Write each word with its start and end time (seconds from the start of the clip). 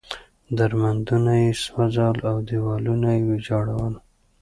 درمندونه 0.57 1.33
یې 1.43 1.51
سوځول 1.63 2.17
او 2.29 2.35
دېوالونه 2.47 3.07
یې 3.15 3.21
ویجاړول. 3.27 3.93